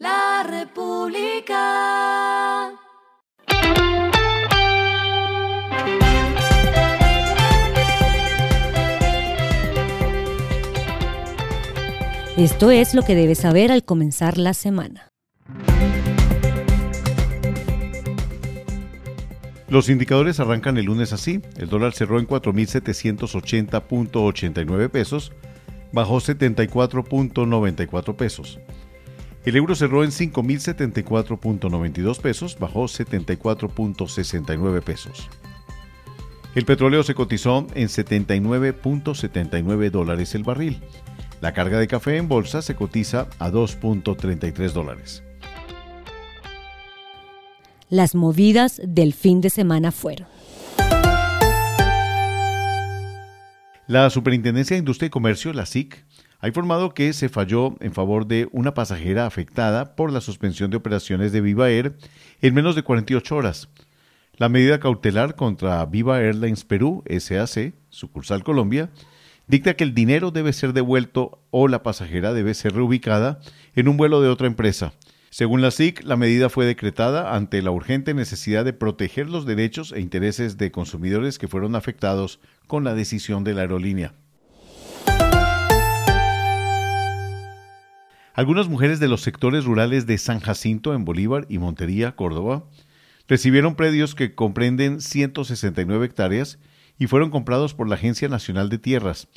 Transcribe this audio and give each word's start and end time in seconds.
La 0.00 0.44
República. 0.48 1.60
Esto 12.38 12.70
es 12.70 12.94
lo 12.94 13.02
que 13.02 13.14
debes 13.14 13.40
saber 13.40 13.70
al 13.70 13.84
comenzar 13.84 14.38
la 14.38 14.54
semana. 14.54 15.12
Los 19.68 19.90
indicadores 19.90 20.40
arrancan 20.40 20.78
el 20.78 20.86
lunes 20.86 21.12
así. 21.12 21.42
El 21.58 21.68
dólar 21.68 21.92
cerró 21.92 22.18
en 22.18 22.26
4.780.89 22.26 24.88
pesos, 24.88 25.32
bajó 25.92 26.16
74.94 26.16 28.16
pesos. 28.16 28.58
El 29.44 29.56
euro 29.56 29.74
cerró 29.74 30.04
en 30.04 30.10
5.074.92 30.10 32.20
pesos, 32.20 32.58
bajó 32.58 32.84
74.69 32.84 34.82
pesos. 34.82 35.30
El 36.54 36.66
petróleo 36.66 37.02
se 37.02 37.14
cotizó 37.14 37.66
en 37.74 37.88
79.79 37.88 39.90
dólares 39.90 40.34
el 40.34 40.42
barril. 40.42 40.82
La 41.40 41.54
carga 41.54 41.78
de 41.78 41.88
café 41.88 42.18
en 42.18 42.28
bolsa 42.28 42.60
se 42.60 42.74
cotiza 42.74 43.28
a 43.38 43.50
2.33 43.50 44.72
dólares. 44.72 45.22
Las 47.88 48.14
movidas 48.14 48.78
del 48.84 49.14
fin 49.14 49.40
de 49.40 49.48
semana 49.48 49.90
fueron. 49.90 50.28
La 53.86 54.10
Superintendencia 54.10 54.74
de 54.74 54.78
Industria 54.78 55.06
y 55.08 55.10
Comercio, 55.10 55.52
la 55.52 55.66
SIC, 55.66 56.04
ha 56.40 56.48
informado 56.48 56.94
que 56.94 57.12
se 57.12 57.28
falló 57.28 57.76
en 57.80 57.92
favor 57.92 58.26
de 58.26 58.48
una 58.52 58.72
pasajera 58.72 59.26
afectada 59.26 59.94
por 59.94 60.12
la 60.12 60.20
suspensión 60.20 60.70
de 60.70 60.78
operaciones 60.78 61.32
de 61.32 61.40
Viva 61.40 61.70
Air 61.70 61.96
en 62.40 62.54
menos 62.54 62.74
de 62.74 62.82
48 62.82 63.36
horas. 63.36 63.68
La 64.36 64.48
medida 64.48 64.80
cautelar 64.80 65.34
contra 65.36 65.84
Viva 65.84 66.20
Airlines 66.20 66.64
Perú, 66.64 67.04
SAC, 67.06 67.74
sucursal 67.90 68.42
Colombia, 68.42 68.88
dicta 69.48 69.74
que 69.74 69.84
el 69.84 69.94
dinero 69.94 70.30
debe 70.30 70.54
ser 70.54 70.72
devuelto 70.72 71.42
o 71.50 71.68
la 71.68 71.82
pasajera 71.82 72.32
debe 72.32 72.54
ser 72.54 72.72
reubicada 72.72 73.40
en 73.74 73.88
un 73.88 73.98
vuelo 73.98 74.22
de 74.22 74.28
otra 74.28 74.46
empresa. 74.46 74.94
Según 75.28 75.60
la 75.60 75.70
SIC, 75.70 76.02
la 76.04 76.16
medida 76.16 76.48
fue 76.48 76.64
decretada 76.64 77.36
ante 77.36 77.60
la 77.60 77.70
urgente 77.70 78.14
necesidad 78.14 78.64
de 78.64 78.72
proteger 78.72 79.28
los 79.28 79.44
derechos 79.44 79.92
e 79.92 80.00
intereses 80.00 80.56
de 80.56 80.72
consumidores 80.72 81.38
que 81.38 81.46
fueron 81.46 81.76
afectados 81.76 82.40
con 82.66 82.82
la 82.82 82.94
decisión 82.94 83.44
de 83.44 83.54
la 83.54 83.60
aerolínea. 83.60 84.14
Algunas 88.32 88.68
mujeres 88.68 89.00
de 89.00 89.08
los 89.08 89.22
sectores 89.22 89.64
rurales 89.64 90.06
de 90.06 90.16
San 90.16 90.40
Jacinto 90.40 90.94
en 90.94 91.04
Bolívar 91.04 91.46
y 91.48 91.58
Montería, 91.58 92.14
Córdoba, 92.14 92.64
recibieron 93.26 93.74
predios 93.74 94.14
que 94.14 94.34
comprenden 94.34 95.00
169 95.00 96.06
hectáreas 96.06 96.58
y 96.96 97.08
fueron 97.08 97.30
comprados 97.30 97.74
por 97.74 97.88
la 97.88 97.96
Agencia 97.96 98.28
Nacional 98.28 98.68
de 98.68 98.78
Tierras. 98.78 99.28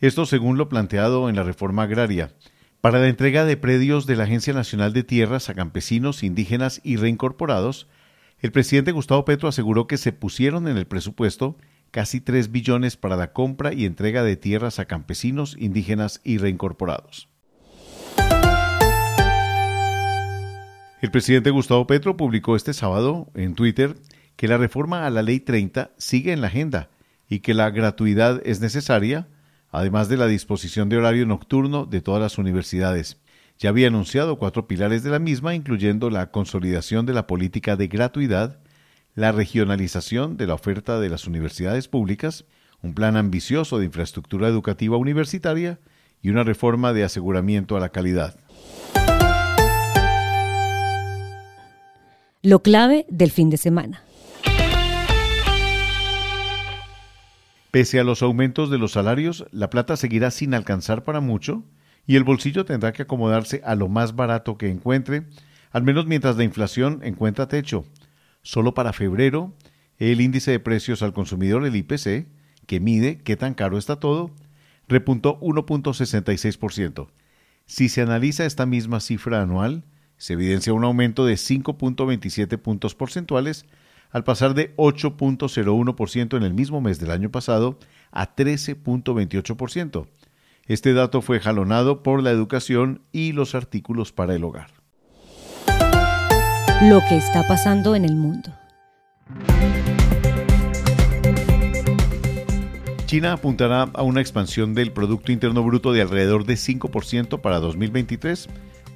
Esto 0.00 0.26
según 0.26 0.58
lo 0.58 0.68
planteado 0.68 1.28
en 1.28 1.36
la 1.36 1.44
reforma 1.44 1.84
agraria, 1.84 2.34
para 2.80 2.98
la 2.98 3.08
entrega 3.08 3.44
de 3.44 3.56
predios 3.56 4.06
de 4.06 4.16
la 4.16 4.24
Agencia 4.24 4.52
Nacional 4.52 4.92
de 4.92 5.04
Tierras 5.04 5.48
a 5.48 5.54
campesinos, 5.54 6.24
indígenas 6.24 6.80
y 6.82 6.96
reincorporados, 6.96 7.86
el 8.40 8.50
presidente 8.50 8.90
Gustavo 8.90 9.24
Petro 9.24 9.48
aseguró 9.48 9.86
que 9.86 9.98
se 9.98 10.12
pusieron 10.12 10.66
en 10.66 10.76
el 10.76 10.86
presupuesto 10.88 11.56
casi 11.92 12.20
3 12.20 12.50
billones 12.50 12.96
para 12.96 13.14
la 13.14 13.32
compra 13.32 13.72
y 13.72 13.84
entrega 13.84 14.24
de 14.24 14.36
tierras 14.36 14.80
a 14.80 14.86
campesinos, 14.86 15.54
indígenas 15.56 16.20
y 16.24 16.38
reincorporados. 16.38 17.31
El 21.02 21.10
presidente 21.10 21.50
Gustavo 21.50 21.84
Petro 21.88 22.16
publicó 22.16 22.54
este 22.54 22.72
sábado 22.72 23.28
en 23.34 23.56
Twitter 23.56 23.96
que 24.36 24.46
la 24.46 24.56
reforma 24.56 25.04
a 25.04 25.10
la 25.10 25.22
Ley 25.22 25.40
30 25.40 25.90
sigue 25.98 26.32
en 26.32 26.40
la 26.40 26.46
agenda 26.46 26.90
y 27.28 27.40
que 27.40 27.54
la 27.54 27.68
gratuidad 27.70 28.40
es 28.44 28.60
necesaria 28.60 29.26
además 29.72 30.08
de 30.08 30.16
la 30.16 30.28
disposición 30.28 30.88
de 30.88 30.98
horario 30.98 31.26
nocturno 31.26 31.86
de 31.86 32.02
todas 32.02 32.22
las 32.22 32.38
universidades. 32.38 33.20
Ya 33.58 33.70
había 33.70 33.88
anunciado 33.88 34.38
cuatro 34.38 34.68
pilares 34.68 35.02
de 35.02 35.10
la 35.10 35.18
misma, 35.18 35.56
incluyendo 35.56 36.08
la 36.08 36.30
consolidación 36.30 37.04
de 37.04 37.14
la 37.14 37.26
política 37.26 37.74
de 37.74 37.88
gratuidad, 37.88 38.60
la 39.16 39.32
regionalización 39.32 40.36
de 40.36 40.46
la 40.46 40.54
oferta 40.54 41.00
de 41.00 41.08
las 41.08 41.26
universidades 41.26 41.88
públicas, 41.88 42.44
un 42.80 42.94
plan 42.94 43.16
ambicioso 43.16 43.80
de 43.80 43.86
infraestructura 43.86 44.46
educativa 44.46 44.96
universitaria 44.96 45.80
y 46.22 46.30
una 46.30 46.44
reforma 46.44 46.92
de 46.92 47.02
aseguramiento 47.02 47.76
a 47.76 47.80
la 47.80 47.88
calidad. 47.88 48.38
Lo 52.44 52.60
clave 52.60 53.06
del 53.08 53.30
fin 53.30 53.50
de 53.50 53.56
semana. 53.56 54.02
Pese 57.70 58.00
a 58.00 58.04
los 58.04 58.20
aumentos 58.20 58.68
de 58.68 58.78
los 58.78 58.90
salarios, 58.90 59.46
la 59.52 59.70
plata 59.70 59.96
seguirá 59.96 60.32
sin 60.32 60.52
alcanzar 60.52 61.04
para 61.04 61.20
mucho 61.20 61.62
y 62.04 62.16
el 62.16 62.24
bolsillo 62.24 62.64
tendrá 62.64 62.92
que 62.92 63.02
acomodarse 63.02 63.62
a 63.64 63.76
lo 63.76 63.88
más 63.88 64.16
barato 64.16 64.58
que 64.58 64.70
encuentre, 64.70 65.22
al 65.70 65.84
menos 65.84 66.06
mientras 66.06 66.36
la 66.36 66.42
inflación 66.42 66.98
encuentra 67.04 67.46
techo. 67.46 67.84
Solo 68.42 68.74
para 68.74 68.92
febrero, 68.92 69.54
el 69.98 70.20
índice 70.20 70.50
de 70.50 70.58
precios 70.58 71.02
al 71.02 71.12
consumidor, 71.12 71.64
el 71.64 71.76
IPC, 71.76 72.26
que 72.66 72.80
mide 72.80 73.18
qué 73.18 73.36
tan 73.36 73.54
caro 73.54 73.78
está 73.78 74.00
todo, 74.00 74.32
repuntó 74.88 75.38
1.66%. 75.38 77.06
Si 77.66 77.88
se 77.88 78.02
analiza 78.02 78.46
esta 78.46 78.66
misma 78.66 78.98
cifra 78.98 79.42
anual, 79.42 79.84
se 80.22 80.34
evidencia 80.34 80.72
un 80.72 80.84
aumento 80.84 81.26
de 81.26 81.34
5.27 81.34 82.56
puntos 82.56 82.94
porcentuales 82.94 83.66
al 84.12 84.22
pasar 84.22 84.54
de 84.54 84.72
8.01% 84.76 86.36
en 86.36 86.44
el 86.44 86.54
mismo 86.54 86.80
mes 86.80 87.00
del 87.00 87.10
año 87.10 87.32
pasado 87.32 87.76
a 88.12 88.36
13.28%. 88.36 90.06
Este 90.68 90.92
dato 90.92 91.22
fue 91.22 91.40
jalonado 91.40 92.04
por 92.04 92.22
la 92.22 92.30
educación 92.30 93.02
y 93.10 93.32
los 93.32 93.56
artículos 93.56 94.12
para 94.12 94.36
el 94.36 94.44
hogar. 94.44 94.68
Lo 96.82 97.00
que 97.08 97.16
está 97.16 97.42
pasando 97.48 97.96
en 97.96 98.04
el 98.04 98.14
mundo. 98.14 98.52
China 103.06 103.32
apuntará 103.32 103.90
a 103.92 104.02
una 104.04 104.20
expansión 104.20 104.74
del 104.74 104.92
Producto 104.92 105.32
Interno 105.32 105.64
Bruto 105.64 105.92
de 105.92 106.00
alrededor 106.00 106.44
de 106.44 106.54
5% 106.54 107.40
para 107.40 107.58
2023, 107.58 108.48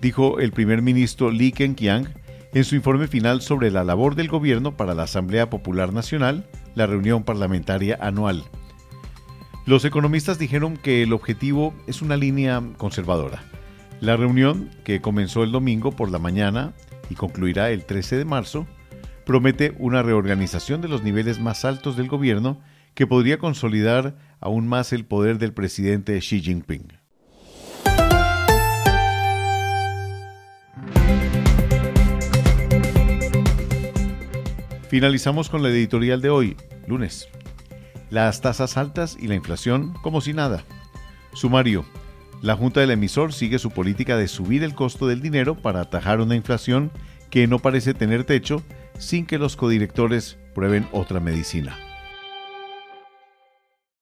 dijo 0.06 0.38
el 0.38 0.52
primer 0.52 0.82
ministro 0.82 1.32
Li 1.32 1.50
Keqiang 1.50 2.06
en 2.54 2.62
su 2.62 2.76
informe 2.76 3.08
final 3.08 3.42
sobre 3.42 3.72
la 3.72 3.82
labor 3.82 4.14
del 4.14 4.28
gobierno 4.28 4.76
para 4.76 4.94
la 4.94 5.02
Asamblea 5.02 5.50
Popular 5.50 5.92
Nacional, 5.92 6.46
la 6.76 6.86
reunión 6.86 7.24
parlamentaria 7.24 7.98
anual. 8.00 8.44
Los 9.64 9.84
economistas 9.84 10.38
dijeron 10.38 10.76
que 10.76 11.02
el 11.02 11.12
objetivo 11.12 11.74
es 11.88 12.02
una 12.02 12.16
línea 12.16 12.62
conservadora. 12.76 13.42
La 14.00 14.16
reunión, 14.16 14.70
que 14.84 15.00
comenzó 15.00 15.42
el 15.42 15.50
domingo 15.50 15.90
por 15.90 16.08
la 16.08 16.20
mañana 16.20 16.72
y 17.10 17.16
concluirá 17.16 17.70
el 17.70 17.84
13 17.84 18.18
de 18.18 18.24
marzo, 18.24 18.64
promete 19.24 19.74
una 19.80 20.04
reorganización 20.04 20.82
de 20.82 20.88
los 20.88 21.02
niveles 21.02 21.40
más 21.40 21.64
altos 21.64 21.96
del 21.96 22.06
gobierno 22.06 22.60
que 22.94 23.08
podría 23.08 23.38
consolidar 23.38 24.16
aún 24.38 24.68
más 24.68 24.92
el 24.92 25.04
poder 25.04 25.38
del 25.38 25.52
presidente 25.52 26.16
Xi 26.20 26.42
Jinping. 26.42 27.05
Finalizamos 34.88 35.48
con 35.48 35.64
la 35.64 35.68
editorial 35.68 36.20
de 36.22 36.30
hoy, 36.30 36.56
lunes. 36.86 37.28
Las 38.08 38.40
tasas 38.40 38.76
altas 38.76 39.16
y 39.18 39.26
la 39.26 39.34
inflación 39.34 39.94
como 40.00 40.20
si 40.20 40.32
nada. 40.32 40.64
Sumario. 41.32 41.84
La 42.40 42.54
Junta 42.54 42.80
del 42.80 42.92
Emisor 42.92 43.32
sigue 43.32 43.58
su 43.58 43.70
política 43.70 44.16
de 44.16 44.28
subir 44.28 44.62
el 44.62 44.76
costo 44.76 45.08
del 45.08 45.20
dinero 45.20 45.56
para 45.56 45.80
atajar 45.80 46.20
una 46.20 46.36
inflación 46.36 46.92
que 47.30 47.48
no 47.48 47.58
parece 47.58 47.94
tener 47.94 48.22
techo 48.22 48.62
sin 48.98 49.26
que 49.26 49.38
los 49.38 49.56
codirectores 49.56 50.38
prueben 50.54 50.86
otra 50.92 51.18
medicina. 51.18 51.76